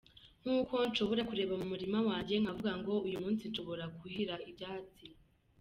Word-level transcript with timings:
Nk’uko 0.41 0.75
nshobora 0.89 1.21
kureba 1.29 1.53
mu 1.59 1.65
murima 1.71 1.99
wanjye 2.07 2.33
nkavuga 2.41 2.71
ngo 2.79 2.93
uyu 3.07 3.17
munsi 3.23 3.43
nshobora 3.51 3.85
kuhira 3.97 4.33
ibyatsi. 4.49 5.05